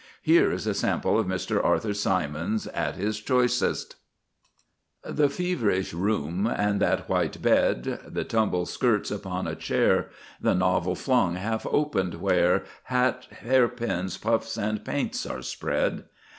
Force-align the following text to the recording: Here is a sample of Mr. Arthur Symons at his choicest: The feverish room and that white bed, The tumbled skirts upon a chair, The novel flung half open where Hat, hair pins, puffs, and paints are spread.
Here 0.23 0.51
is 0.51 0.65
a 0.65 0.73
sample 0.73 1.19
of 1.19 1.27
Mr. 1.27 1.63
Arthur 1.63 1.93
Symons 1.93 2.65
at 2.73 2.95
his 2.95 3.19
choicest: 3.21 3.97
The 5.03 5.29
feverish 5.29 5.93
room 5.93 6.47
and 6.47 6.81
that 6.81 7.07
white 7.07 7.39
bed, 7.39 7.99
The 8.07 8.23
tumbled 8.23 8.67
skirts 8.67 9.11
upon 9.11 9.45
a 9.45 9.53
chair, 9.53 10.09
The 10.41 10.55
novel 10.55 10.95
flung 10.95 11.35
half 11.35 11.67
open 11.67 12.13
where 12.19 12.63
Hat, 12.85 13.25
hair 13.43 13.67
pins, 13.69 14.17
puffs, 14.17 14.57
and 14.57 14.83
paints 14.83 15.27
are 15.27 15.43
spread. 15.43 16.05